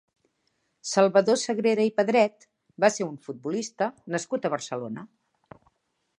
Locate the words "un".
3.11-3.15